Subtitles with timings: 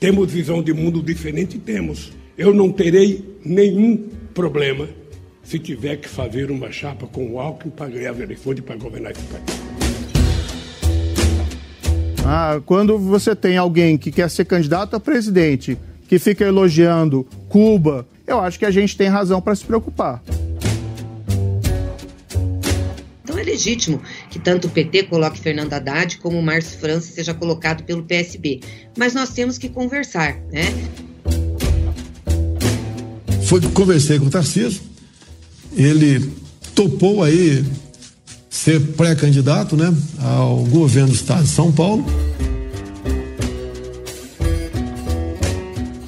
[0.00, 1.58] Temos visão de mundo diferente?
[1.58, 2.12] Temos.
[2.36, 4.88] Eu não terei nenhum problema
[5.42, 8.76] se tiver que fazer uma chapa com o Alckmin para ganhar as eleições e para
[8.76, 9.58] governar esse país.
[12.24, 15.76] Ah, quando você tem alguém que quer ser candidato a presidente,
[16.06, 20.22] que fica elogiando Cuba, eu acho que a gente tem razão para se preocupar.
[23.24, 24.00] Então é legítimo
[24.38, 28.60] que tanto o PT coloque Fernando Haddad como o Márcio França seja colocado pelo PSB.
[28.96, 30.64] Mas nós temos que conversar, né?
[33.44, 34.82] Foi conversei com o Tarcísio,
[35.74, 36.32] ele
[36.74, 37.64] topou aí
[38.50, 42.04] ser pré-candidato né, ao governo do estado de São Paulo.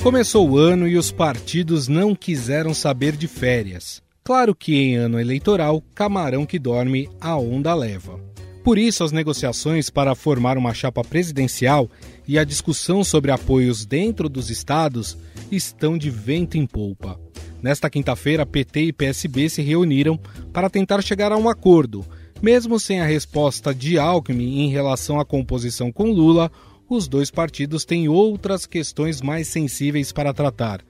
[0.02, 4.02] Começou o ano e os partidos não quiseram saber de férias.
[4.23, 8.20] Claro que em ano eleitoral, camarão que dorme, a onda leva.
[8.62, 11.91] Por isso, as negociações para formar uma chapa presidencial
[12.29, 15.16] e a discussão sobre apoios dentro dos estados
[15.51, 17.18] estão de vento em polpa.
[17.62, 20.18] Nesta quinta-feira, PT e PSB se reuniram
[20.52, 22.05] para tentar chegar a um acordo
[22.43, 26.51] mesmo sem a resposta de Alckmin em relação à composição com Lula,
[26.88, 30.80] os dois partidos têm outras questões mais sensíveis para tratar.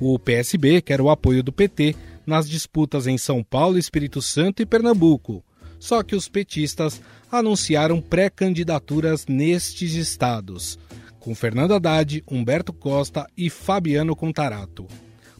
[0.00, 1.94] O PSB quer o apoio do PT
[2.28, 5.42] nas disputas em São Paulo, Espírito Santo e Pernambuco.
[5.80, 7.00] Só que os petistas
[7.32, 10.78] anunciaram pré-candidaturas nestes estados,
[11.18, 14.86] com Fernando Haddad, Humberto Costa e Fabiano Contarato.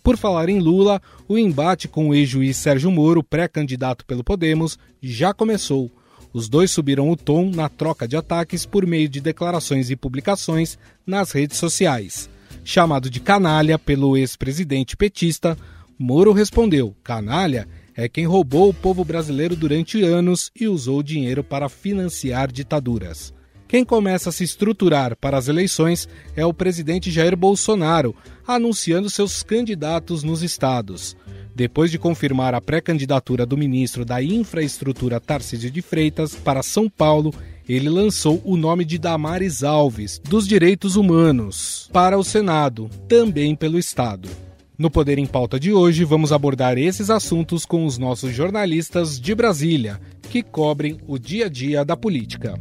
[0.02, 5.34] Por falar em Lula, o embate com o ex-juiz Sérgio Moro, pré-candidato pelo Podemos, já
[5.34, 5.90] começou.
[6.32, 10.78] Os dois subiram o tom na troca de ataques por meio de declarações e publicações
[11.06, 12.30] nas redes sociais.
[12.64, 15.58] Chamado de canalha pelo ex-presidente petista,
[15.98, 21.42] Moro respondeu: canalha é quem roubou o povo brasileiro durante anos e usou o dinheiro
[21.42, 23.34] para financiar ditaduras.
[23.66, 28.14] Quem começa a se estruturar para as eleições é o presidente Jair Bolsonaro,
[28.46, 31.16] anunciando seus candidatos nos estados.
[31.54, 37.34] Depois de confirmar a pré-candidatura do ministro da Infraestrutura Tarcísio de Freitas para São Paulo,
[37.68, 43.78] ele lançou o nome de Damares Alves, dos Direitos Humanos, para o Senado, também pelo
[43.78, 44.47] Estado.
[44.78, 49.34] No Poder em Pauta de hoje, vamos abordar esses assuntos com os nossos jornalistas de
[49.34, 50.00] Brasília,
[50.30, 52.54] que cobrem o dia a dia da política.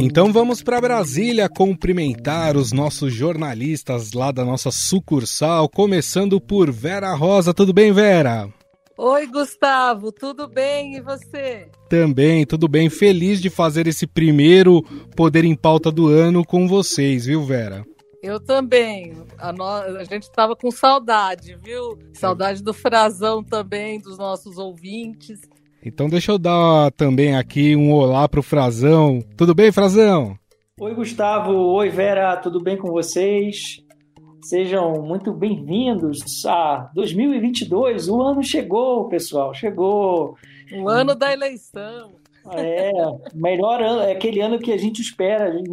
[0.00, 7.14] Então vamos para Brasília cumprimentar os nossos jornalistas lá da nossa sucursal, começando por Vera
[7.14, 7.54] Rosa.
[7.54, 8.52] Tudo bem, Vera?
[9.00, 11.70] Oi, Gustavo, tudo bem e você?
[11.88, 12.90] Também, tudo bem.
[12.90, 14.82] Feliz de fazer esse primeiro
[15.14, 17.86] Poder em Pauta do ano com vocês, viu, Vera?
[18.20, 19.12] Eu também.
[19.38, 19.64] A, no...
[19.64, 21.96] a gente estava com saudade, viu?
[22.12, 25.42] Saudade do Frazão também, dos nossos ouvintes.
[25.80, 29.20] Então deixa eu dar também aqui um olá pro Frazão.
[29.36, 30.36] Tudo bem, Frazão?
[30.80, 31.52] Oi, Gustavo.
[31.52, 32.36] Oi, Vera.
[32.38, 33.80] Tudo bem com vocês?
[34.48, 38.08] Sejam muito bem-vindos a 2022.
[38.08, 39.52] O ano chegou, pessoal.
[39.52, 40.38] Chegou.
[40.72, 42.12] O ano da eleição.
[42.54, 42.90] É,
[43.34, 45.64] melhor ano, é aquele ano que a gente espera em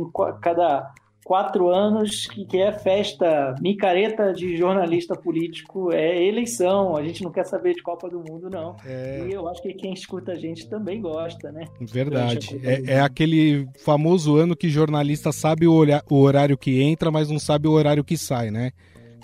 [0.41, 0.94] cada
[1.25, 6.96] quatro anos, que, que é festa micareta de jornalista político, é eleição.
[6.96, 8.75] A gente não quer saber de Copa do Mundo, não.
[8.86, 9.25] É...
[9.28, 11.66] E eu acho que quem escuta a gente também gosta, né?
[11.81, 12.62] Verdade.
[12.64, 17.40] É, é, aquele famoso ano que jornalista sabe o, o horário que entra, mas não
[17.40, 18.72] sabe o horário que sai, né?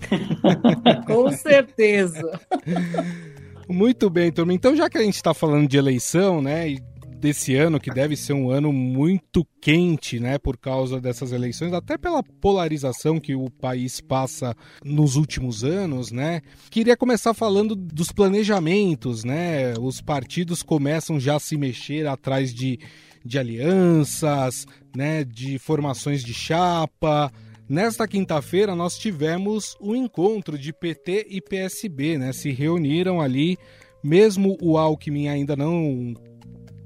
[1.05, 2.39] Com certeza.
[3.69, 4.53] Muito bem, turma.
[4.53, 6.90] Então, já que a gente está falando de eleição, né, e
[7.21, 11.97] desse ano, que deve ser um ano muito quente, né, por causa dessas eleições, até
[11.97, 16.41] pela polarização que o país passa nos últimos anos, né?
[16.71, 19.73] Queria começar falando dos planejamentos, né?
[19.79, 22.79] Os partidos começam já a se mexer atrás de,
[23.23, 24.65] de alianças,
[24.95, 27.31] né, de formações de chapa.
[27.69, 32.33] Nesta quinta-feira nós tivemos o um encontro de PT e PSB, né?
[32.33, 33.57] Se reuniram ali,
[34.03, 36.15] mesmo o Alckmin ainda não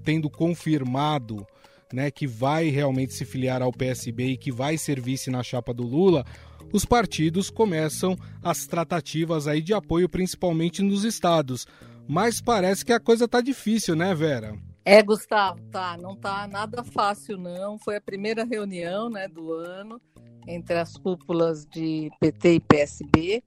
[0.05, 1.45] tendo confirmado
[1.91, 5.73] né, que vai realmente se filiar ao PSB e que vai ser vice na chapa
[5.73, 6.25] do Lula,
[6.71, 11.65] os partidos começam as tratativas aí de apoio, principalmente nos estados.
[12.07, 14.55] Mas parece que a coisa tá difícil, né, Vera?
[14.83, 15.97] É, Gustavo, tá.
[15.97, 17.79] Não tá nada fácil, não.
[17.79, 19.99] Foi a primeira reunião né, do ano
[20.47, 23.43] entre as cúpulas de PT e PSB.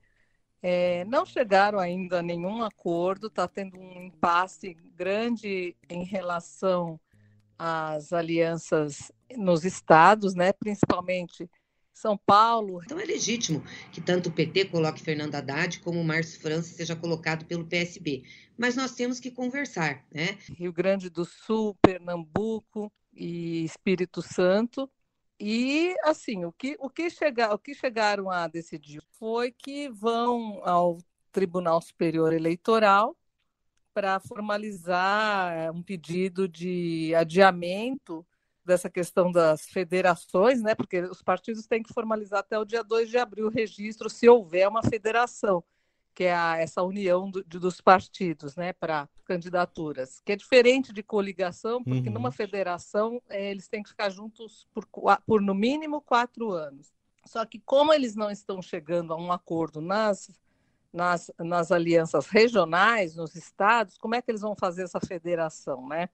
[0.63, 7.01] É, não chegaram ainda a nenhum acordo, está tendo um impasse grande em relação
[7.59, 11.49] às alianças nos estados, né, principalmente
[11.93, 12.81] São Paulo.
[12.85, 13.63] Então é legítimo
[13.93, 18.25] que tanto o PT coloque Fernando Haddad como o Márcio França seja colocado pelo PSB.
[18.57, 20.39] Mas nós temos que conversar, né?
[20.57, 24.91] Rio Grande do Sul, Pernambuco e Espírito Santo.
[25.41, 30.61] E assim, o que, o que, chega, o que chegaram a decidir foi que vão
[30.65, 30.99] ao
[31.31, 33.17] Tribunal Superior Eleitoral
[33.95, 38.27] para formalizar um pedido de adiamento
[38.65, 40.75] dessa questão das federações, né?
[40.75, 44.29] Porque os partidos têm que formalizar até o dia 2 de abril o registro, se
[44.29, 45.65] houver uma federação,
[46.19, 50.93] que é a, essa união do, de, dos partidos, né, para candidaturas, que é diferente
[50.93, 52.15] de coligação, porque uhum.
[52.15, 54.85] numa federação é, eles têm que ficar juntos por,
[55.25, 56.93] por no mínimo quatro anos.
[57.25, 60.29] Só que como eles não estão chegando a um acordo nas
[60.93, 66.09] nas, nas alianças regionais, nos estados, como é que eles vão fazer essa federação, né?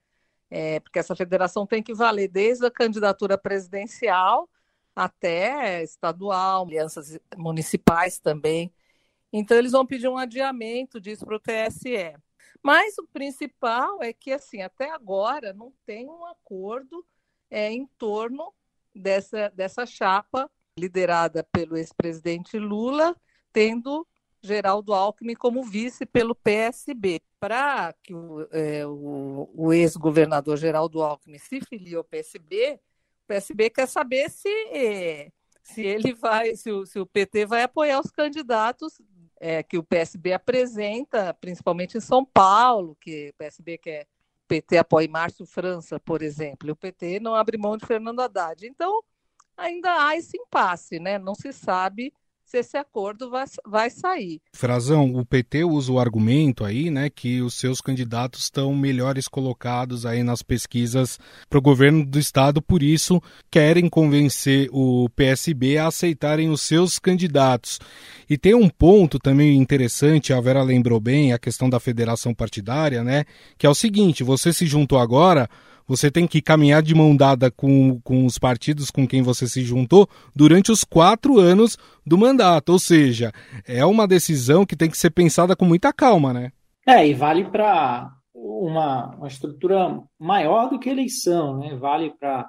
[0.51, 4.51] É, porque essa federação tem que valer desde a candidatura presidencial
[4.95, 8.71] até estadual, alianças municipais também.
[9.37, 12.15] Então, eles vão pedir um adiamento disso para o TSE.
[12.63, 17.05] Mas o principal é que, assim, até agora não tem um acordo
[17.51, 18.55] é, em torno
[18.95, 20.49] dessa, dessa chapa
[20.79, 23.17] liderada pelo ex-presidente Lula,
[23.53, 24.07] tendo
[24.41, 27.21] Geraldo Alckmin como vice pelo PSB.
[27.41, 32.79] Para que o, é, o, o ex-governador Geraldo Alckmin se filie ao PSB,
[33.25, 34.49] o PSB quer saber se,
[35.61, 39.01] se ele vai, se o, se o PT vai apoiar os candidatos
[39.47, 44.07] é, que o PSB apresenta, principalmente em São Paulo, que o PSB quer
[44.45, 48.21] o PT apoia Márcio França, por exemplo, e o PT não abre mão de Fernando
[48.21, 48.67] Haddad.
[48.67, 49.03] Então,
[49.55, 51.19] ainda há esse impasse, né?
[51.19, 52.11] Não se sabe
[52.45, 54.41] se esse acordo vai, vai sair.
[54.53, 60.05] Frazão, o PT usa o argumento aí, né, que os seus candidatos estão melhores colocados
[60.05, 61.19] aí nas pesquisas
[61.49, 63.21] para o governo do estado, por isso
[63.51, 67.81] querem convencer o PSB a aceitarem os seus candidatos.
[68.29, 73.03] E tem um ponto também interessante, a Vera lembrou bem, a questão da federação partidária,
[73.03, 73.25] né,
[73.57, 75.49] que é o seguinte, você se juntou agora
[75.87, 79.63] você tem que caminhar de mão dada com, com os partidos com quem você se
[79.63, 81.77] juntou durante os quatro anos
[82.07, 82.71] do mandato.
[82.71, 83.33] Ou seja,
[83.67, 86.53] é uma decisão que tem que ser pensada com muita calma, né?
[86.87, 91.75] É, e vale para uma, uma estrutura maior do que eleição, né?
[91.77, 92.49] Vale para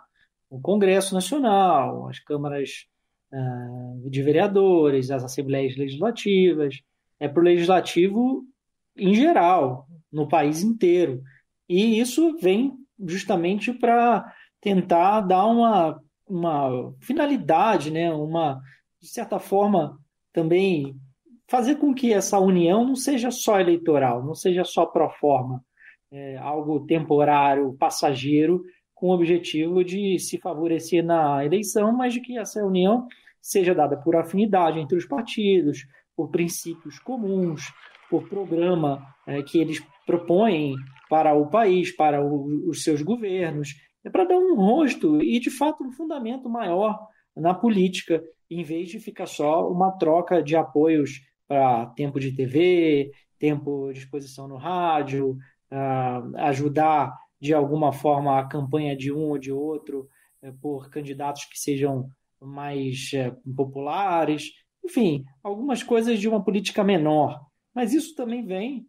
[0.49, 2.85] o Congresso Nacional, as câmaras
[3.31, 6.75] uh, de vereadores, as assembleias legislativas,
[7.19, 8.43] é para o legislativo
[8.97, 11.21] em geral, no país inteiro.
[11.67, 14.25] E isso vem justamente para
[14.61, 18.13] tentar dar uma, uma finalidade, né?
[18.13, 18.61] uma,
[19.01, 19.97] de certa forma,
[20.33, 20.95] também
[21.47, 25.63] fazer com que essa união não seja só eleitoral, não seja só pro forma,
[26.11, 28.63] é, algo temporário, passageiro,
[28.93, 33.07] com o objetivo de se favorecer na eleição, mas de que essa união
[33.41, 37.71] seja dada por afinidade entre os partidos, por princípios comuns,
[38.09, 40.75] por programa é, que eles propõem
[41.09, 45.49] para o país, para o, os seus governos, é para dar um rosto e, de
[45.49, 51.21] fato, um fundamento maior na política, em vez de ficar só uma troca de apoios
[51.47, 55.37] para tempo de TV, tempo de exposição no rádio,
[55.71, 60.07] uh, ajudar de alguma forma a campanha de um ou de outro
[60.41, 62.09] uh, por candidatos que sejam
[62.39, 64.51] mais uh, populares,
[64.83, 67.43] enfim, algumas coisas de uma política menor.
[67.73, 68.87] Mas isso também vem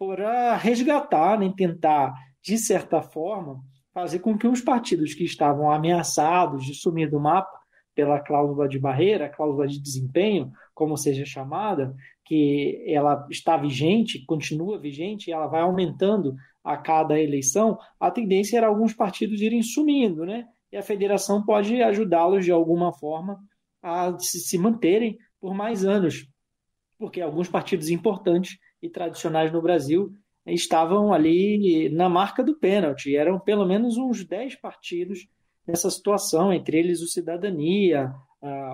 [0.00, 3.60] para resgatar, né, tentar, de certa forma,
[3.92, 7.60] fazer com que os partidos que estavam ameaçados de sumir do mapa
[7.94, 14.78] pela cláusula de barreira, cláusula de desempenho, como seja chamada, que ela está vigente, continua
[14.78, 20.24] vigente, e ela vai aumentando a cada eleição, a tendência era alguns partidos irem sumindo,
[20.24, 20.46] né?
[20.72, 23.38] E a federação pode ajudá-los de alguma forma
[23.82, 26.26] a se manterem por mais anos,
[26.98, 30.12] porque alguns partidos importantes e tradicionais no Brasil
[30.46, 33.14] estavam ali na marca do pênalti.
[33.14, 35.28] Eram pelo menos uns 10 partidos
[35.66, 38.12] nessa situação, entre eles o Cidadania,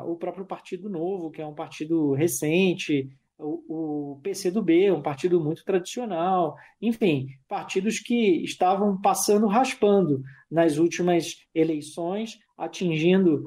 [0.06, 6.56] o próprio Partido Novo, que é um partido recente, o, PCdoB, um partido muito tradicional,
[6.80, 13.44] enfim, partidos que estavam passando raspando nas últimas eleições, atingindo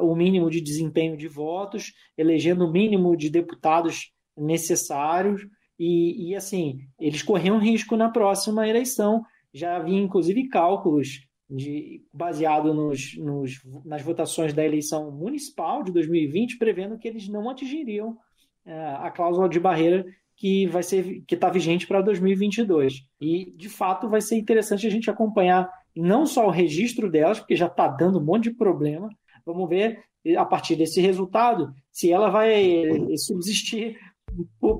[0.00, 5.42] o mínimo de desempenho de votos, elegendo o mínimo de deputados necessários
[5.78, 9.22] e, e, assim, eles corriam risco na próxima eleição.
[9.52, 16.58] Já havia, inclusive, cálculos de, baseado nos, nos, nas votações da eleição municipal de 2020,
[16.58, 18.10] prevendo que eles não atingiriam
[18.66, 20.04] uh, a cláusula de barreira
[20.34, 23.02] que vai ser que está vigente para 2022.
[23.20, 27.56] E, de fato, vai ser interessante a gente acompanhar não só o registro delas, porque
[27.56, 29.08] já está dando um monte de problema.
[29.46, 30.04] Vamos ver
[30.36, 33.96] a partir desse resultado se ela vai subsistir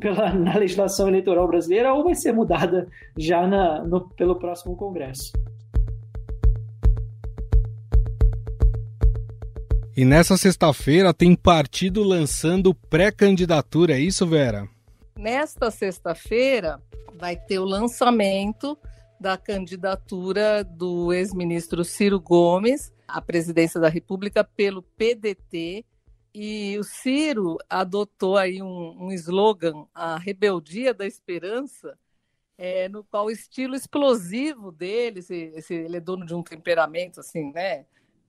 [0.01, 5.33] pela, na legislação eleitoral brasileira ou vai ser mudada já na, no, pelo próximo Congresso.
[9.97, 14.69] E nessa sexta-feira tem partido lançando pré-candidatura, é isso, Vera?
[15.17, 16.79] Nesta sexta-feira
[17.19, 18.77] vai ter o lançamento
[19.19, 25.85] da candidatura do ex-ministro Ciro Gomes à presidência da República pelo PDT.
[26.39, 31.99] E o Ciro adotou aí um, um slogan, a rebeldia da esperança,
[32.59, 37.21] é, no qual o estilo explosivo dele, esse, esse, ele é dono de um temperamento
[37.21, 37.87] assim, né?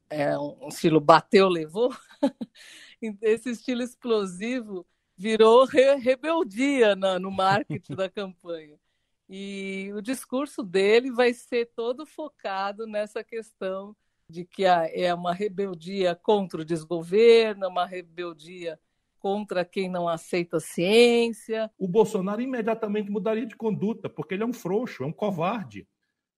[0.09, 1.93] É um estilo bateu, levou.
[3.21, 4.87] esse estilo explosivo
[5.17, 8.79] virou re rebeldia na, no marketing da campanha.
[9.27, 13.93] E o discurso dele vai ser todo focado nessa questão
[14.29, 18.79] de que é uma rebeldia contra o desgoverno, uma rebeldia
[19.19, 21.71] contra quem não aceita a ciência.
[21.77, 25.87] O Bolsonaro imediatamente mudaria de conduta, porque ele é um frouxo, é um covarde.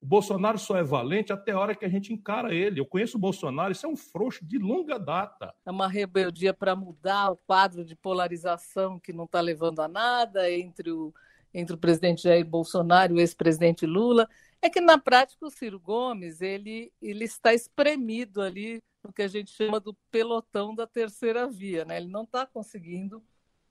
[0.02, 2.80] O Bolsonaro só é valente até a hora que a gente encara ele.
[2.80, 5.54] Eu conheço o Bolsonaro, isso é um frouxo de longa data.
[5.66, 10.50] É uma rebeldia para mudar o quadro de polarização que não está levando a nada
[10.50, 11.14] entre o,
[11.54, 14.28] entre o presidente Jair Bolsonaro e o ex-presidente Lula.
[14.62, 19.28] É que, na prática, o Ciro Gomes ele, ele está espremido ali no que a
[19.28, 21.86] gente chama do pelotão da terceira via.
[21.86, 21.98] Né?
[21.98, 23.24] Ele não está conseguindo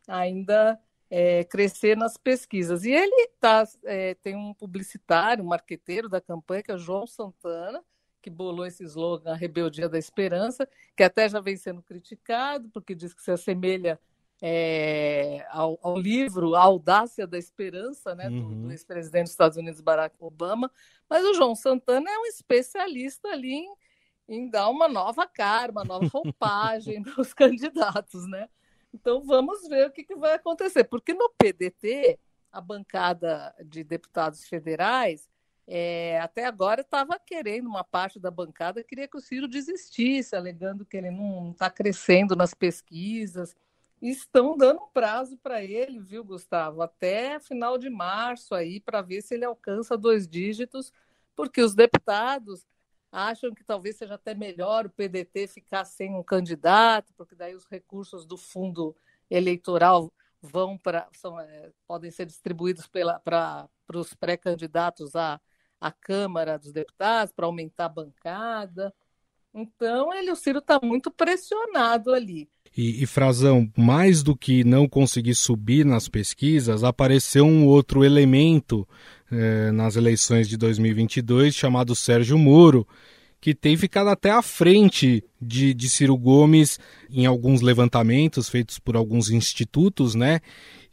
[0.06, 0.80] ainda
[1.10, 2.84] é, crescer nas pesquisas.
[2.84, 7.82] E ele tá, é, tem um publicitário, um marqueteiro da campanha, que é João Santana,
[8.20, 12.94] que bolou esse slogan, a rebeldia da esperança, que até já vem sendo criticado, porque
[12.94, 14.00] diz que se assemelha
[14.40, 18.48] é, ao, ao, livro A Audácia da Esperança, né, uhum.
[18.48, 20.70] do, do ex-presidente dos Estados Unidos, Barack Obama.
[21.08, 23.74] Mas o João Santana é um especialista ali em,
[24.28, 28.48] em dar uma nova cara, uma nova roupagem para os candidatos, né?
[28.92, 32.18] Então vamos ver o que, que vai acontecer, porque no PDT,
[32.50, 35.28] a bancada de deputados federais,
[35.66, 40.86] é, até agora estava querendo, uma parte da bancada queria que o Ciro desistisse, alegando
[40.86, 43.54] que ele não está crescendo nas pesquisas.
[44.00, 46.82] Estão dando prazo para ele, viu, Gustavo?
[46.82, 50.92] Até final de março aí, para ver se ele alcança dois dígitos,
[51.34, 52.64] porque os deputados
[53.10, 57.66] acham que talvez seja até melhor o PDT ficar sem um candidato, porque daí os
[57.66, 58.94] recursos do fundo
[59.30, 61.08] eleitoral vão para
[61.48, 65.40] é, podem ser distribuídos para os pré-candidatos à,
[65.80, 68.94] à Câmara dos Deputados para aumentar a bancada.
[69.54, 72.48] Então ele o Ciro está muito pressionado ali.
[72.76, 78.86] E, e, Frazão, mais do que não conseguir subir nas pesquisas, apareceu um outro elemento
[79.32, 82.86] eh, nas eleições de 2022 chamado Sérgio Moro,
[83.40, 86.78] que tem ficado até à frente de, de Ciro Gomes
[87.10, 90.40] em alguns levantamentos feitos por alguns institutos, né?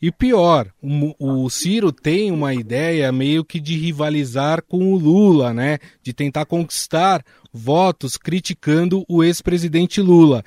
[0.01, 5.53] E pior, o, o, Ciro tem uma ideia meio que de rivalizar com o Lula,
[5.53, 5.79] né?
[6.03, 10.43] De tentar conquistar votos criticando o ex-presidente Lula.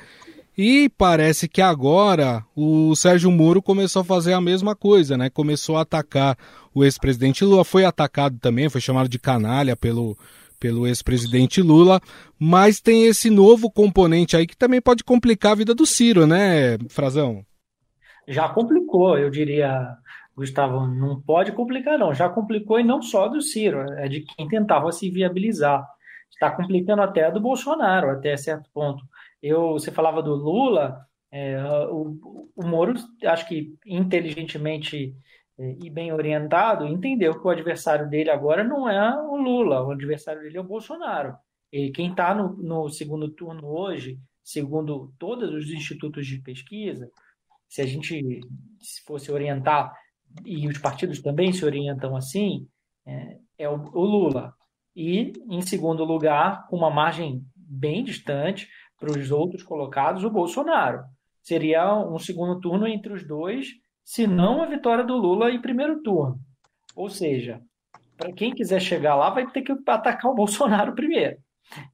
[0.57, 5.31] E parece que agora o Sérgio Moro começou a fazer a mesma coisa, né?
[5.31, 6.37] Começou a atacar
[6.75, 10.17] o ex-presidente Lula, foi atacado também, foi chamado de canalha pelo,
[10.59, 12.01] pelo ex-presidente Lula,
[12.39, 16.79] mas tem esse novo componente aí que também pode complicar a vida do Ciro, né,
[16.89, 17.45] Frazão?
[18.27, 19.89] Já complicou, eu diria,
[20.37, 24.49] Gustavo, não pode complicar não, já complicou e não só do Ciro, é de quem
[24.49, 25.87] tentava se viabilizar.
[26.31, 29.03] Está complicando até do Bolsonaro, até certo ponto
[29.43, 35.15] eu, você falava do Lula, é, o, o Moro, acho que inteligentemente
[35.59, 40.43] e bem orientado, entendeu que o adversário dele agora não é o Lula, o adversário
[40.43, 41.37] dele é o Bolsonaro.
[41.73, 47.11] E quem está no, no segundo turno hoje, segundo todos os institutos de pesquisa,
[47.69, 48.41] se a gente
[48.81, 49.93] se fosse orientar,
[50.45, 52.67] e os partidos também se orientam assim,
[53.05, 54.55] é, é o, o Lula.
[54.95, 61.05] E, em segundo lugar, com uma margem bem distante, para os outros colocados o Bolsonaro.
[61.43, 63.69] Seria um segundo turno entre os dois,
[64.09, 66.41] se não a vitória do Lula em primeiro turno.
[66.97, 67.61] Ou seja,
[68.17, 71.37] para quem quiser chegar lá, vai ter que atacar o Bolsonaro primeiro.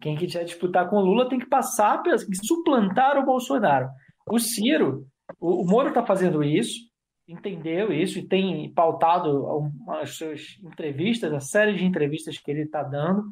[0.00, 2.00] Quem quiser disputar com o Lula tem que passar,
[2.40, 3.88] suplantar o Bolsonaro.
[4.30, 5.04] O Ciro,
[5.40, 6.82] o, o Moro está fazendo isso,
[7.26, 9.68] entendeu isso e tem pautado
[10.00, 13.24] as suas entrevistas, a série de entrevistas que ele está dando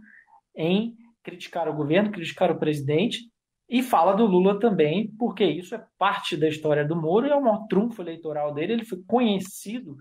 [0.57, 3.32] em criticar o governo, criticar o presidente
[3.73, 7.35] e fala do Lula também, porque isso é parte da história do Moro e é
[7.35, 8.75] o maior trunfo eleitoral dele.
[8.75, 9.97] Ele foi conhecido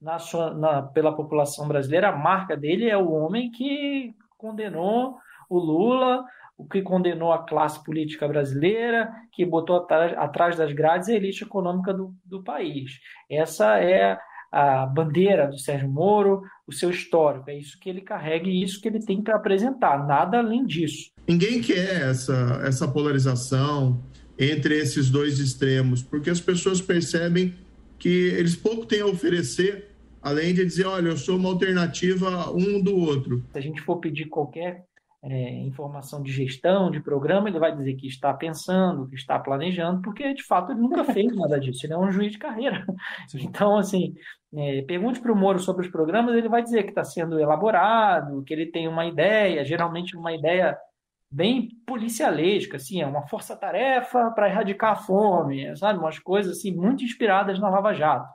[0.00, 2.10] na sua, na, pela população brasileira.
[2.10, 5.18] A marca dele é o homem que condenou
[5.50, 6.24] o Lula,
[6.56, 11.42] o que condenou a classe política brasileira, que botou atrás, atrás das grades a elite
[11.42, 12.92] econômica do, do país.
[13.28, 14.16] Essa é
[14.56, 17.50] a bandeira do Sérgio Moro, o seu histórico.
[17.50, 21.10] É isso que ele carrega e isso que ele tem para apresentar, nada além disso.
[21.28, 24.00] Ninguém quer essa, essa polarização,
[24.38, 27.54] entre esses dois extremos, porque as pessoas percebem
[27.98, 29.90] que eles pouco têm a oferecer,
[30.22, 33.44] além de dizer, olha, eu sou uma alternativa um do outro.
[33.52, 34.86] Se a gente for pedir qualquer
[35.28, 40.00] é, informação de gestão, de programa, ele vai dizer que está pensando, que está planejando,
[40.00, 42.84] porque de fato ele nunca fez nada disso, ele é um juiz de carreira.
[43.26, 43.42] Sim.
[43.42, 44.14] Então, assim,
[44.54, 48.44] é, pergunte para o Moro sobre os programas, ele vai dizer que está sendo elaborado,
[48.44, 50.78] que ele tem uma ideia, geralmente uma ideia
[51.28, 55.98] bem policialesca, assim, é uma força-tarefa para erradicar a fome, sabe?
[55.98, 58.28] Umas coisas assim muito inspiradas na Lava Jato.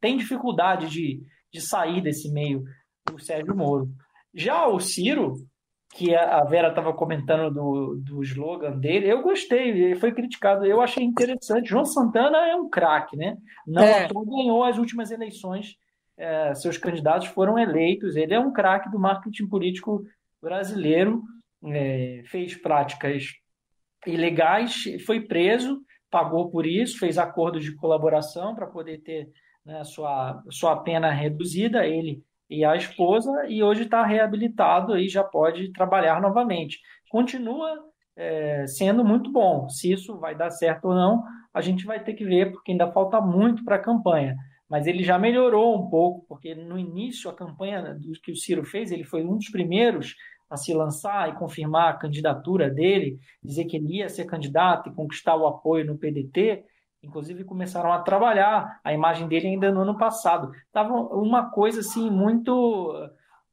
[0.00, 1.20] Tem dificuldade de,
[1.52, 2.62] de sair desse meio
[3.12, 3.88] o Sérgio Moro.
[4.32, 5.34] Já o Ciro,
[5.96, 10.80] que a Vera estava comentando do, do slogan dele, eu gostei, ele foi criticado, eu
[10.80, 11.70] achei interessante.
[11.70, 13.36] João Santana é um craque, né?
[13.66, 14.06] Não é.
[14.08, 15.76] ganhou as últimas eleições,
[16.18, 20.04] é, seus candidatos foram eleitos, ele é um craque do marketing político
[20.42, 21.22] brasileiro
[21.64, 23.24] é, fez práticas
[24.06, 29.30] ilegais, foi preso, pagou por isso, fez acordos de colaboração para poder ter
[29.64, 35.24] né, sua, sua pena reduzida, ele e a esposa, e hoje está reabilitado e já
[35.24, 36.78] pode trabalhar novamente.
[37.10, 37.70] Continua
[38.16, 39.68] é, sendo muito bom.
[39.68, 41.22] Se isso vai dar certo ou não,
[41.52, 44.36] a gente vai ter que ver, porque ainda falta muito para a campanha.
[44.68, 48.64] Mas ele já melhorou um pouco, porque no início a campanha do que o Ciro
[48.64, 50.14] fez, ele foi um dos primeiros
[50.48, 54.94] a se lançar e confirmar a candidatura dele, dizer que ele ia ser candidato e
[54.94, 56.64] conquistar o apoio no PDT,
[57.02, 60.50] inclusive começaram a trabalhar a imagem dele ainda no ano passado.
[60.72, 62.92] Tava uma coisa assim muito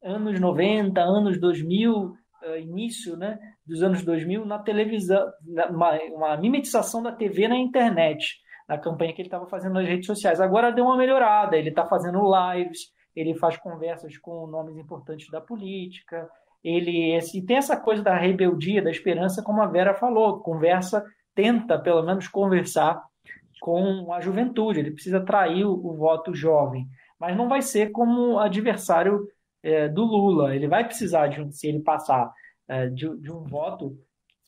[0.02, 5.24] eh, anos 90, anos 2000, eh, início, né, dos anos 2000 na televisão,
[5.70, 8.36] uma, mimetização da TV na internet,
[8.68, 10.40] na campanha que ele estava fazendo nas redes sociais.
[10.40, 15.40] Agora deu uma melhorada, ele está fazendo lives, ele faz conversas com nomes importantes da
[15.40, 16.28] política,
[16.62, 21.78] ele esse, tem essa coisa da rebeldia, da esperança, como a Vera falou, conversa, tenta
[21.78, 23.02] pelo menos conversar
[23.64, 26.86] com a juventude, ele precisa atrair o, o voto jovem,
[27.18, 29.26] mas não vai ser como adversário
[29.62, 32.30] é, do Lula, ele vai precisar, de, se ele passar,
[32.68, 33.96] é, de, de um voto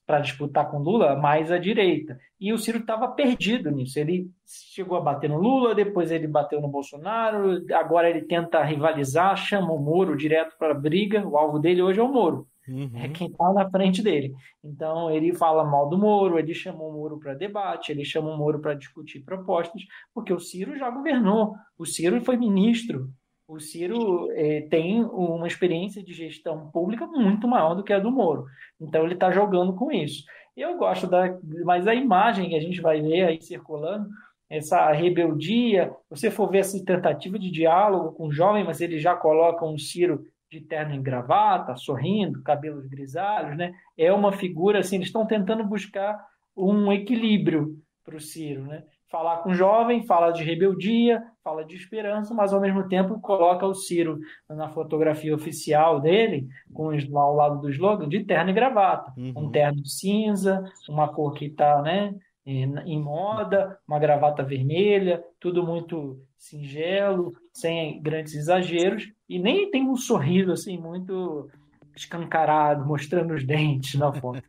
[0.04, 2.18] para disputar com Lula mais à direita.
[2.38, 3.98] E o Ciro estava perdido nisso.
[3.98, 9.34] Ele chegou a bater no Lula, depois ele bateu no Bolsonaro, agora ele tenta rivalizar,
[9.34, 11.26] chama o Moro direto para a briga.
[11.26, 12.46] O alvo dele hoje é o Moro.
[12.68, 12.90] Uhum.
[12.94, 14.34] É quem está na frente dele.
[14.64, 18.36] Então ele fala mal do Moro, ele chama o Moro para debate, ele chama o
[18.36, 19.82] Moro para discutir propostas,
[20.14, 21.54] porque o Ciro já governou.
[21.78, 23.08] O Ciro foi ministro
[23.48, 28.10] o Ciro eh, tem uma experiência de gestão pública muito maior do que a do
[28.10, 28.46] Moro.
[28.80, 30.24] Então ele está jogando com isso.
[30.56, 34.08] Eu gosto da, mas a imagem que a gente vai ver aí circulando,
[34.50, 39.14] essa rebeldia, você for ver essa tentativa de diálogo com o jovem, mas ele já
[39.14, 43.72] coloca um Ciro de terno e gravata, sorrindo, cabelos grisalhos, né?
[43.96, 46.24] É uma figura assim, eles estão tentando buscar
[46.56, 48.84] um equilíbrio para o Ciro, né?
[49.10, 53.66] falar com o jovem, fala de rebeldia, fala de esperança, mas ao mesmo tempo coloca
[53.66, 58.54] o Ciro na fotografia oficial dele, com lá ao lado do slogan, de terno e
[58.54, 59.12] gravata.
[59.16, 59.32] Uhum.
[59.36, 66.20] Um terno cinza, uma cor que está né, em moda, uma gravata vermelha, tudo muito
[66.36, 71.48] singelo, sem grandes exageros, e nem tem um sorriso assim muito
[71.96, 74.42] escancarado, mostrando os dentes na foto.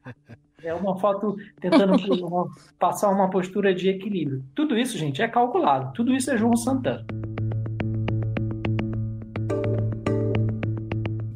[0.61, 1.93] É uma foto tentando
[2.77, 4.43] passar uma postura de equilíbrio.
[4.53, 5.93] Tudo isso, gente, é calculado.
[5.93, 7.05] Tudo isso é João Santana.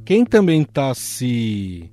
[0.03, 1.89] Quem também está se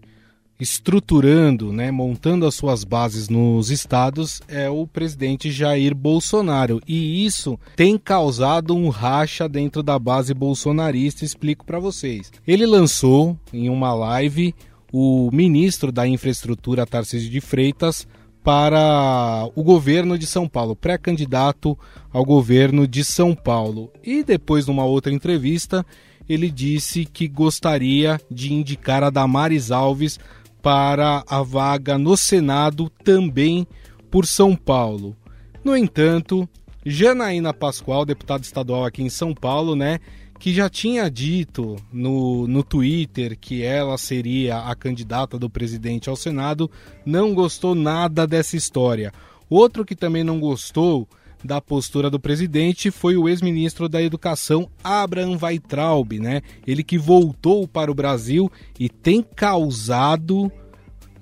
[0.60, 6.80] estruturando, né, montando as suas bases nos estados é o presidente Jair Bolsonaro.
[6.86, 12.32] E isso tem causado um racha dentro da base bolsonarista, explico para vocês.
[12.46, 14.54] Ele lançou em uma live
[14.92, 18.06] o ministro da Infraestrutura, Tarcísio de Freitas,
[18.42, 21.78] para o governo de São Paulo, pré-candidato
[22.10, 23.92] ao governo de São Paulo.
[24.02, 25.84] E depois, numa outra entrevista,
[26.28, 30.18] ele disse que gostaria de indicar a Damares Alves
[30.62, 33.66] para a vaga no Senado também
[34.10, 35.16] por São Paulo.
[35.64, 36.48] No entanto,
[36.84, 39.98] Janaína Pascoal, deputada estadual aqui em São Paulo, né,
[40.38, 46.16] que já tinha dito no, no Twitter que ela seria a candidata do presidente ao
[46.16, 46.70] Senado,
[47.04, 49.12] não gostou nada dessa história.
[49.50, 51.08] Outro que também não gostou
[51.44, 56.42] da postura do presidente foi o ex-ministro da Educação, Abraham Weitraub, né?
[56.66, 60.50] Ele que voltou para o Brasil e tem causado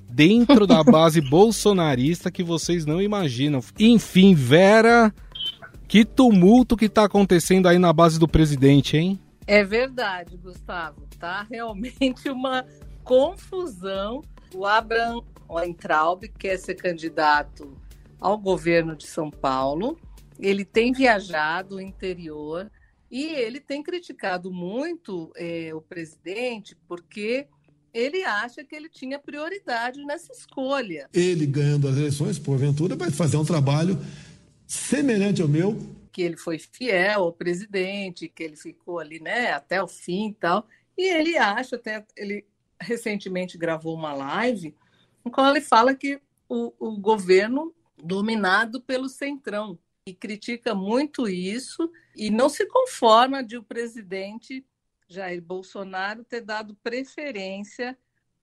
[0.08, 3.60] dentro da base bolsonarista que vocês não imaginam.
[3.78, 5.12] Enfim, Vera,
[5.86, 9.18] que tumulto que está acontecendo aí na base do presidente, hein?
[9.46, 11.06] É verdade, Gustavo.
[11.18, 12.64] Tá realmente uma
[13.04, 14.22] confusão.
[14.54, 17.76] O Abraham Weintraub quer ser candidato
[18.20, 19.96] ao governo de São Paulo.
[20.38, 22.70] Ele tem viajado o interior
[23.10, 27.46] e ele tem criticado muito é, o presidente porque
[27.94, 31.08] ele acha que ele tinha prioridade nessa escolha.
[31.14, 33.98] Ele ganhando as eleições, porventura, vai fazer um trabalho
[34.66, 35.78] semelhante ao meu.
[36.12, 40.34] Que ele foi fiel ao presidente, que ele ficou ali né, até o fim e
[40.34, 40.66] tal.
[40.96, 42.44] E ele acha, até ele
[42.78, 44.74] recentemente gravou uma live,
[45.24, 51.90] em qual ele fala que o, o governo dominado pelo centrão e critica muito isso
[52.14, 54.64] e não se conforma de o presidente
[55.08, 57.98] Jair Bolsonaro ter dado preferência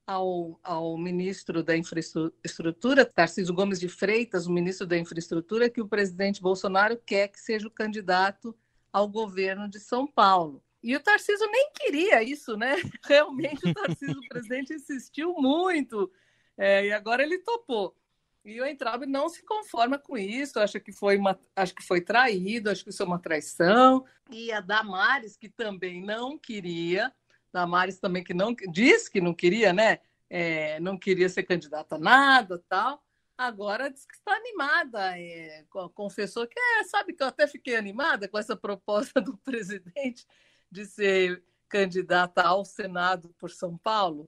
[0.05, 5.87] ao, ao ministro da Infraestrutura, Tarcísio Gomes de Freitas, o ministro da Infraestrutura, que o
[5.87, 8.53] presidente Bolsonaro quer que seja o candidato
[8.91, 10.61] ao governo de São Paulo.
[10.83, 12.75] E o Tarcísio nem queria isso, né?
[13.07, 16.11] Realmente o Tarcísio, o presidente, insistiu muito,
[16.57, 17.95] é, e agora ele topou.
[18.45, 22.01] E o Entraube não se conforma com isso, acha que foi uma, acho que foi
[22.01, 24.05] traído, acho que isso é uma traição.
[24.29, 27.13] E a Damares, que também não queria,
[27.53, 29.99] Damares também que não disse que não queria, né?
[30.29, 33.01] É, não queria ser candidata a nada, tal.
[33.37, 38.27] Agora diz que está animada, é, confessou que é, sabe que eu até fiquei animada
[38.27, 40.25] com essa proposta do presidente
[40.69, 44.27] de ser candidata ao Senado por São Paulo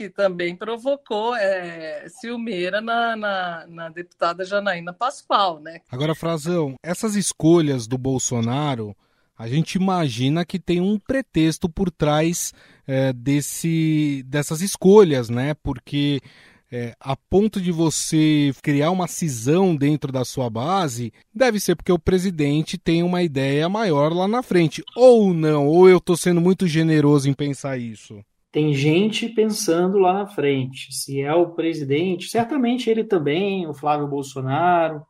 [0.00, 5.82] que também provocou é, ciumeira na, na, na, deputada Janaína Pascoal, né?
[5.90, 8.96] Agora, Frazão, essas escolhas do Bolsonaro,
[9.36, 12.54] a gente imagina que tem um pretexto por trás
[12.86, 15.52] é, desse, dessas escolhas, né?
[15.62, 16.22] Porque
[16.72, 21.92] é, a ponto de você criar uma cisão dentro da sua base, deve ser porque
[21.92, 24.82] o presidente tem uma ideia maior lá na frente.
[24.96, 30.12] Ou não, ou eu estou sendo muito generoso em pensar isso tem gente pensando lá
[30.12, 30.92] na frente.
[30.92, 35.02] Se é o presidente, certamente ele também, o Flávio Bolsonaro.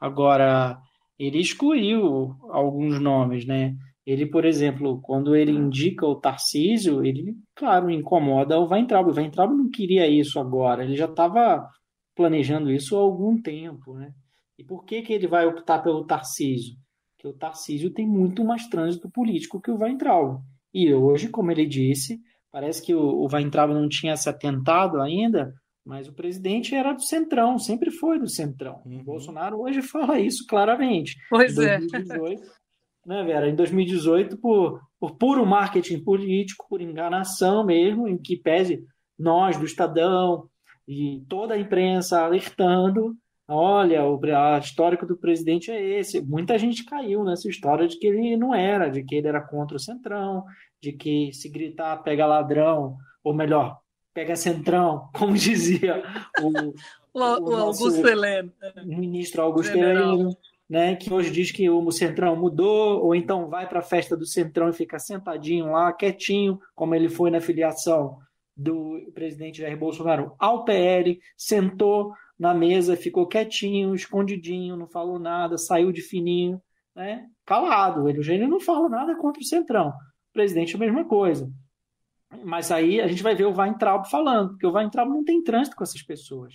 [0.00, 0.78] Agora,
[1.18, 3.74] ele excluiu alguns nomes, né?
[4.06, 9.10] Ele, por exemplo, quando ele indica o Tarcísio, ele, claro, incomoda o Weintraub.
[9.10, 11.68] O Weintraub não queria isso agora, ele já estava
[12.16, 14.12] planejando isso há algum tempo, né?
[14.58, 16.76] E por que, que ele vai optar pelo Tarcísio?
[17.14, 20.40] Porque o Tarcísio tem muito mais trânsito político que o Weintraub.
[20.72, 22.18] E hoje, como ele disse,
[22.52, 25.52] Parece que o, o Weintraub não tinha se atentado ainda,
[25.84, 28.82] mas o presidente era do Centrão, sempre foi do Centrão.
[28.84, 29.00] Uhum.
[29.00, 31.16] O Bolsonaro hoje fala isso claramente.
[31.28, 32.60] Pois em 2018, é.
[33.06, 33.48] Né, Vera?
[33.48, 38.84] Em 2018, por, por puro marketing político, por enganação mesmo, em que pese
[39.18, 40.48] nós do Estadão
[40.86, 43.14] e toda a imprensa alertando,
[43.48, 44.20] olha, o
[44.58, 46.20] histórico do presidente é esse.
[46.20, 49.76] Muita gente caiu nessa história de que ele não era, de que ele era contra
[49.76, 50.44] o Centrão,
[50.80, 53.78] de que se gritar pega ladrão, ou melhor,
[54.14, 56.02] pega centrão, como dizia
[56.40, 56.48] o,
[57.12, 58.52] o, o, o Augusto Heleno.
[58.84, 60.36] ministro Augusto Heleno,
[60.68, 64.24] né, que hoje diz que o centrão mudou, ou então vai para a festa do
[64.24, 68.18] centrão e fica sentadinho lá, quietinho, como ele foi na filiação
[68.56, 75.58] do presidente Jair Bolsonaro ao PL, sentou na mesa, ficou quietinho, escondidinho, não falou nada,
[75.58, 76.60] saiu de fininho,
[76.94, 78.08] né, calado.
[78.08, 79.92] Ele, ele não fala nada contra o centrão
[80.32, 81.50] presidente a mesma coisa.
[82.44, 85.76] Mas aí a gente vai ver o Weintraub falando, porque o Weintraub não tem trânsito
[85.76, 86.54] com essas pessoas.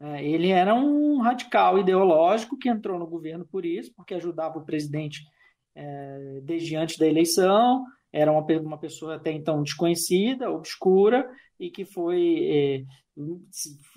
[0.00, 4.64] É, ele era um radical ideológico que entrou no governo por isso, porque ajudava o
[4.64, 5.22] presidente
[5.74, 11.84] é, desde antes da eleição, era uma, uma pessoa até então desconhecida, obscura, e que
[11.84, 12.84] foi é,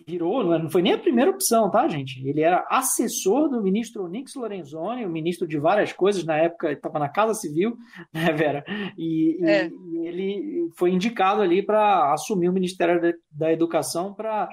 [0.05, 2.25] virou, não foi nem a primeira opção, tá, gente?
[2.27, 6.99] Ele era assessor do ministro Onix Lorenzoni, o ministro de várias coisas, na época estava
[6.99, 7.75] na Casa Civil,
[8.13, 8.63] né, Vera?
[8.97, 9.67] E, é.
[9.67, 14.49] e ele foi indicado ali para assumir o Ministério da, da Educação para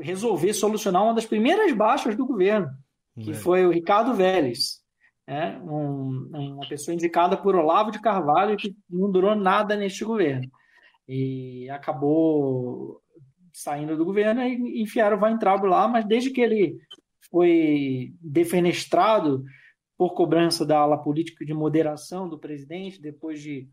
[0.00, 2.68] resolver, solucionar uma das primeiras baixas do governo,
[3.22, 3.34] que é.
[3.34, 4.79] foi o Ricardo Vélez.
[5.30, 5.60] Né?
[5.62, 10.50] Um, uma pessoa indicada por Olavo de Carvalho que não durou nada neste governo
[11.06, 13.00] e acabou
[13.52, 16.80] saindo do governo e enfiaram o Weintraub lá, mas desde que ele
[17.30, 19.44] foi defenestrado
[19.96, 23.68] por cobrança da ala política de moderação do presidente, depois de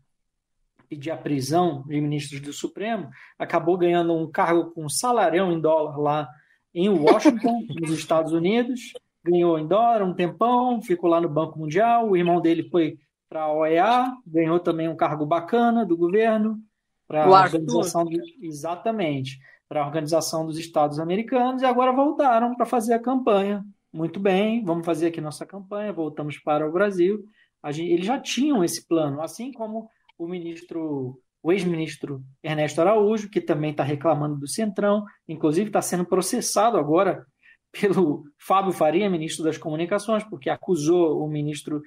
[0.88, 5.98] pedir a prisão de ministros do Supremo, acabou ganhando um cargo com salarião em dólar
[5.98, 6.28] lá
[6.72, 8.92] em Washington, nos Estados Unidos,
[9.30, 13.42] ganhou em dólar um tempão, ficou lá no Banco Mundial, o irmão dele foi para
[13.42, 16.58] a OEA, ganhou também um cargo bacana do governo,
[17.06, 19.38] para a organização de, exatamente
[19.68, 23.64] para a Organização dos Estados Americanos e agora voltaram para fazer a campanha.
[23.92, 27.22] Muito bem, vamos fazer aqui nossa campanha, voltamos para o Brasil.
[27.70, 33.40] Gente, eles já tinham esse plano, assim como o ministro, o ex-ministro Ernesto Araújo, que
[33.40, 37.26] também está reclamando do Centrão, inclusive está sendo processado agora
[37.72, 41.82] pelo Fábio Faria, ministro das Comunicações, porque acusou o ministro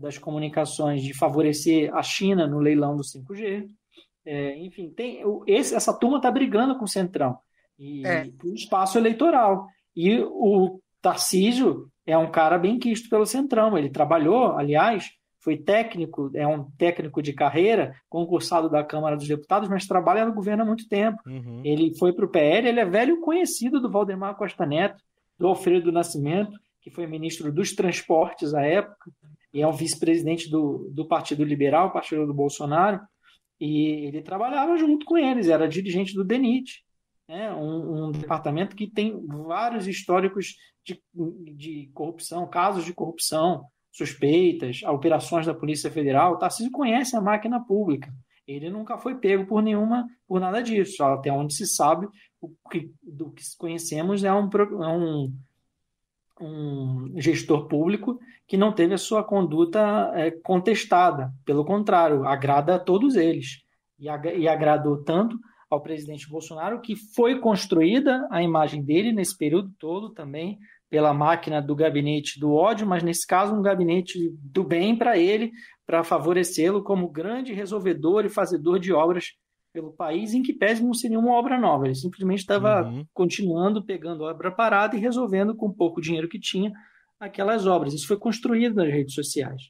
[0.00, 3.66] das Comunicações de favorecer a China no leilão do 5G.
[4.24, 7.38] É, enfim, tem, esse, essa turma está brigando com o Centrão
[7.78, 8.30] e é.
[8.38, 9.66] por espaço eleitoral.
[9.96, 13.76] E o Tarcísio é um cara bem quisto pelo Centrão.
[13.76, 15.10] Ele trabalhou, aliás,
[15.42, 20.34] foi técnico, é um técnico de carreira, concursado da Câmara dos Deputados, mas trabalha no
[20.34, 21.18] governo há muito tempo.
[21.26, 21.62] Uhum.
[21.64, 25.02] Ele foi para o PL, ele é velho conhecido do Valdemar Costa Neto,
[25.40, 29.10] do Alfredo Nascimento, que foi ministro dos Transportes à época,
[29.54, 33.00] e é um vice-presidente do, do Partido Liberal, partido do Bolsonaro,
[33.58, 36.84] e ele trabalhava junto com eles, era dirigente do DENIT,
[37.26, 41.02] né, um, um departamento que tem vários históricos de,
[41.56, 46.34] de corrupção, casos de corrupção, suspeitas, operações da Polícia Federal.
[46.34, 48.12] O Tarcísio conhece a máquina pública.
[48.50, 51.02] Ele nunca foi pego por nenhuma, por nada disso.
[51.04, 52.08] Até onde se sabe,
[52.40, 54.48] o que, do que conhecemos é um,
[54.82, 55.34] é um,
[56.40, 61.32] um gestor público que não teve a sua conduta é, contestada.
[61.44, 63.62] Pelo contrário, agrada a todos eles.
[63.98, 69.36] E, ag e agradou tanto ao presidente Bolsonaro que foi construída a imagem dele nesse
[69.38, 70.58] período todo também
[70.90, 75.52] pela máquina do gabinete do ódio, mas nesse caso um gabinete do bem para ele,
[75.86, 79.28] para favorecê-lo como grande resolvedor e fazedor de obras
[79.72, 83.04] pelo país, em que pese não seria uma obra nova, ele simplesmente estava uhum.
[83.14, 86.72] continuando, pegando obra parada e resolvendo com pouco dinheiro que tinha
[87.20, 87.94] aquelas obras.
[87.94, 89.62] Isso foi construído nas redes sociais.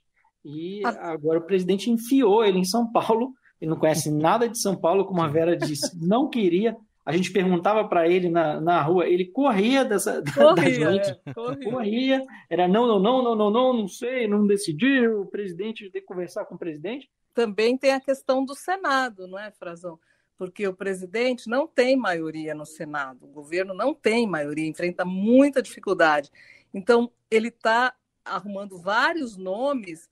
[0.43, 1.13] E ah.
[1.13, 5.05] agora o presidente enfiou ele em São Paulo, ele não conhece nada de São Paulo,
[5.05, 9.27] como a Vera disse, não queria, a gente perguntava para ele na, na rua, ele
[9.27, 11.71] corria dessa corria, da gente, é, corria.
[11.71, 12.27] corria.
[12.49, 16.07] era não, não, não, não, não, não, não sei, não decidiu, o presidente tem que
[16.07, 17.11] conversar com o presidente.
[17.35, 19.99] Também tem a questão do Senado, não é, Frazão?
[20.37, 25.63] Porque o presidente não tem maioria no Senado, o governo não tem maioria, enfrenta muita
[25.63, 26.31] dificuldade.
[26.73, 30.09] Então, ele está arrumando vários nomes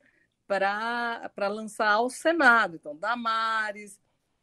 [0.46, 2.77] para lançar ao Senado.
[2.77, 3.98] Então, Damares,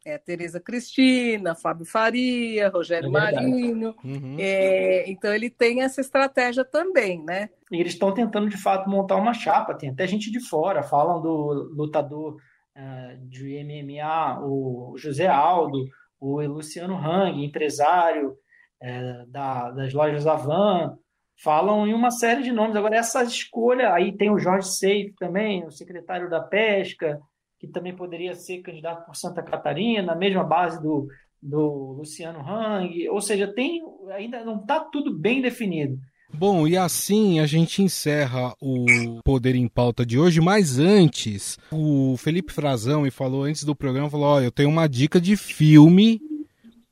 [0.05, 3.95] é, Tereza Cristina, Fábio Faria, Rogério é Marinho.
[4.03, 4.37] Uhum.
[4.39, 7.49] É, então ele tem essa estratégia também, né?
[7.71, 11.19] E eles estão tentando de fato montar uma chapa, tem até gente de fora, falam
[11.19, 15.83] do lutador uh, de MMA, o José Aldo,
[16.19, 18.37] o Luciano Hang, empresário
[18.83, 20.95] uh, da, das lojas Avan,
[21.43, 22.75] falam em uma série de nomes.
[22.75, 27.19] Agora, essa escolha, aí tem o Jorge Seif também, o secretário da Pesca,
[27.59, 31.07] que também poderia ser candidato por Santa Catarina, a mesma base do,
[31.41, 35.97] do Luciano Hang, ou seja, tem ainda não está tudo bem definido.
[36.33, 42.15] Bom, e assim a gente encerra o Poder em Pauta de hoje, mas antes, o
[42.17, 46.19] Felipe Frazão me falou antes do programa, falou, ó, eu tenho uma dica de filme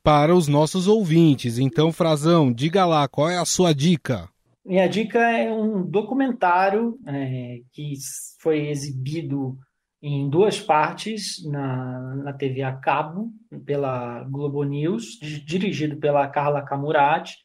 [0.02, 1.58] para os nossos ouvintes.
[1.58, 4.30] Então, Frazão, diga lá, qual é a sua dica?
[4.66, 7.96] Minha dica é um documentário é, que
[8.40, 9.58] foi exibido
[10.06, 13.32] em duas partes na, na TV a cabo,
[13.66, 17.38] pela Globo News, dirigido pela Carla Camurati,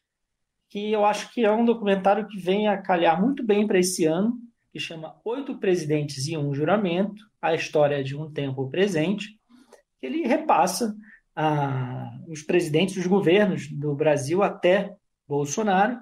[0.68, 4.04] que eu acho que é um documentário que vem a calhar muito bem para esse
[4.06, 4.36] ano,
[4.72, 9.38] que chama Oito Presidentes e um Juramento, a história de um tempo presente,
[10.00, 10.96] que ele repassa
[11.36, 14.92] ah, os presidentes, os governos do Brasil até
[15.28, 15.96] Bolsonaro,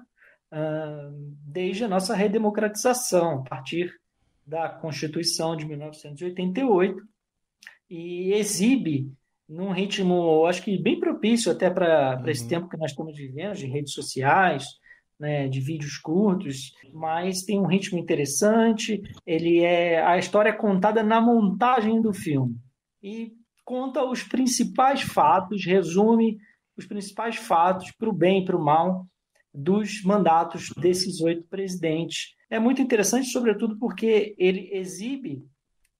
[0.51, 1.11] ah,
[1.45, 3.93] desde a nossa redemocratização, a partir
[4.47, 7.03] da Constituição de 1988
[7.89, 9.11] e exibe
[9.47, 12.29] num ritmo, acho que bem propício até para uhum.
[12.29, 14.65] esse tempo que nós estamos vivendo, de redes sociais,
[15.19, 19.01] né, de vídeos curtos, mas tem um ritmo interessante.
[19.25, 22.55] Ele é a história é contada na montagem do filme
[23.01, 23.33] e
[23.65, 26.37] conta os principais fatos, resume
[26.77, 29.05] os principais fatos para o bem e para o mal
[29.53, 35.43] dos mandatos desses oito presidentes é muito interessante, sobretudo porque ele exibe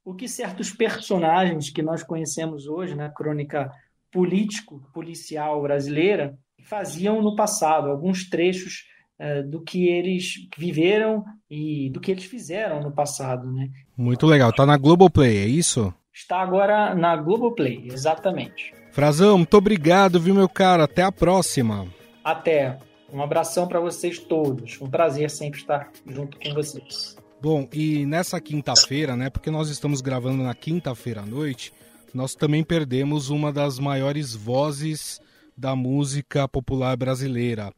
[0.04, 3.70] o que certos personagens que nós conhecemos hoje na crônica
[4.12, 8.86] político-policial brasileira faziam no passado, alguns trechos
[9.20, 13.52] uh, do que eles viveram e do que eles fizeram no passado.
[13.52, 13.70] Né?
[13.98, 14.50] Muito legal.
[14.50, 15.94] Está na Globoplay, é isso?
[16.14, 18.74] Está agora na Globoplay, exatamente.
[18.92, 20.86] Frazão, muito obrigado, viu, meu cara?
[20.86, 21.86] Até a próxima.
[22.24, 22.80] Até.
[23.12, 24.80] Um abração para vocês todos.
[24.82, 27.16] Um prazer sempre estar junto com vocês.
[27.42, 29.30] Bom, e nessa quinta-feira, né?
[29.30, 31.72] Porque nós estamos gravando na quinta-feira à noite,
[32.14, 35.22] nós também perdemos uma das maiores vozes
[35.56, 37.72] da música popular brasileira.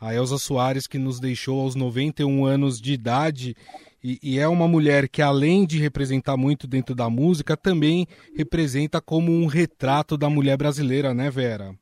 [0.00, 3.54] A Elza Soares, que nos deixou aos 91 anos de idade
[4.02, 9.00] e, e, é uma mulher que, além de representar muito dentro da música, também representa
[9.00, 11.72] como um retrato da mulher brasileira, né, Vera?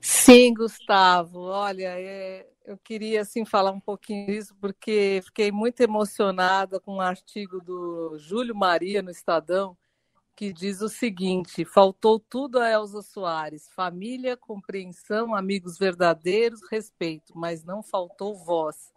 [0.00, 1.40] Sim, Gustavo.
[1.40, 7.00] Olha, é, eu queria assim falar um pouquinho disso porque fiquei muito emocionada com um
[7.00, 9.76] artigo do Júlio Maria no Estadão
[10.38, 17.64] que diz o seguinte: faltou tudo a Elza Soares: família, compreensão, amigos verdadeiros, respeito, mas
[17.64, 18.92] não faltou voz.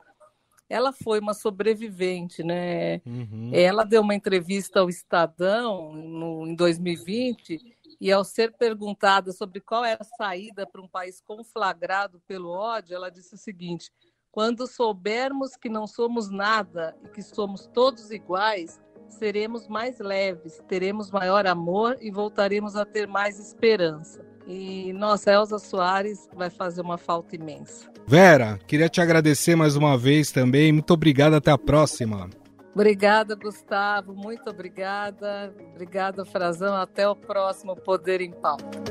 [0.69, 3.01] Ela foi uma sobrevivente, né?
[3.05, 3.49] Uhum.
[3.51, 7.59] Ela deu uma entrevista ao Estadão no, em 2020
[8.01, 12.95] e, ao ser perguntada sobre qual era a saída para um país conflagrado pelo ódio,
[12.95, 13.91] ela disse o seguinte:
[14.31, 21.11] quando soubermos que não somos nada e que somos todos iguais, seremos mais leves, teremos
[21.11, 24.25] maior amor e voltaremos a ter mais esperança.
[24.47, 27.87] E nossa, Elza Soares vai fazer uma falta imensa.
[28.07, 30.71] Vera, queria te agradecer mais uma vez também.
[30.71, 32.27] Muito obrigado, até a próxima.
[32.73, 34.13] Obrigada, Gustavo.
[34.13, 35.53] Muito obrigada.
[35.71, 36.75] Obrigada, Frazão.
[36.75, 38.81] Até o próximo Poder em Pauta.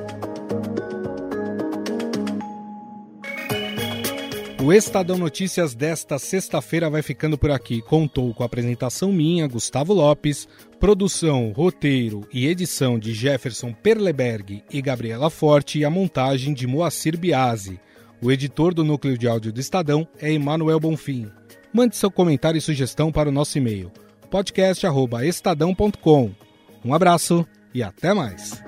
[4.63, 7.81] O Estadão Notícias desta sexta-feira vai ficando por aqui.
[7.81, 10.47] Contou com a apresentação minha, Gustavo Lopes,
[10.79, 17.17] produção, roteiro e edição de Jefferson Perleberg e Gabriela Forte e a montagem de Moacir
[17.17, 17.81] Biasi.
[18.21, 21.40] O editor do núcleo de áudio do Estadão é Emanuel Bonfim.
[21.73, 23.93] Mande seu comentário e sugestão para o nosso e-mail
[24.31, 26.31] podcast@estadão.com.
[26.85, 28.63] Um abraço e até mais.